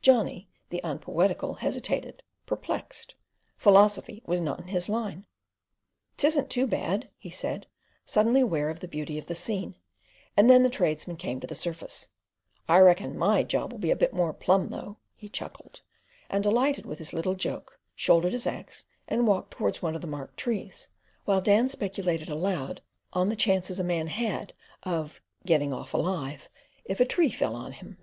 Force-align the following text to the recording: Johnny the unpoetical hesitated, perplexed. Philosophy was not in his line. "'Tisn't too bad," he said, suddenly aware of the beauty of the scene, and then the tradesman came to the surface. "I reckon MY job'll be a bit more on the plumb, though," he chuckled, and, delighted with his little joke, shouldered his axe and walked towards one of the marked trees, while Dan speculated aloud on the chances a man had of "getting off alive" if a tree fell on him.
Johnny 0.00 0.48
the 0.70 0.80
unpoetical 0.82 1.56
hesitated, 1.58 2.22
perplexed. 2.46 3.16
Philosophy 3.58 4.22
was 4.24 4.40
not 4.40 4.58
in 4.58 4.68
his 4.68 4.88
line. 4.88 5.26
"'Tisn't 6.16 6.48
too 6.48 6.66
bad," 6.66 7.10
he 7.18 7.28
said, 7.28 7.66
suddenly 8.06 8.40
aware 8.40 8.70
of 8.70 8.80
the 8.80 8.88
beauty 8.88 9.18
of 9.18 9.26
the 9.26 9.34
scene, 9.34 9.76
and 10.38 10.48
then 10.48 10.62
the 10.62 10.70
tradesman 10.70 11.18
came 11.18 11.38
to 11.38 11.46
the 11.46 11.54
surface. 11.54 12.08
"I 12.66 12.78
reckon 12.78 13.18
MY 13.18 13.42
job'll 13.42 13.76
be 13.76 13.90
a 13.90 13.94
bit 13.94 14.14
more 14.14 14.28
on 14.28 14.32
the 14.32 14.38
plumb, 14.38 14.68
though," 14.70 14.96
he 15.14 15.28
chuckled, 15.28 15.82
and, 16.30 16.42
delighted 16.42 16.86
with 16.86 16.98
his 16.98 17.12
little 17.12 17.34
joke, 17.34 17.78
shouldered 17.94 18.32
his 18.32 18.46
axe 18.46 18.86
and 19.06 19.26
walked 19.26 19.50
towards 19.50 19.82
one 19.82 19.94
of 19.94 20.00
the 20.00 20.06
marked 20.06 20.38
trees, 20.38 20.88
while 21.26 21.42
Dan 21.42 21.68
speculated 21.68 22.30
aloud 22.30 22.80
on 23.12 23.28
the 23.28 23.36
chances 23.36 23.78
a 23.78 23.84
man 23.84 24.06
had 24.06 24.54
of 24.84 25.20
"getting 25.44 25.74
off 25.74 25.92
alive" 25.92 26.48
if 26.86 27.00
a 27.00 27.04
tree 27.04 27.28
fell 27.30 27.54
on 27.54 27.72
him. 27.72 27.98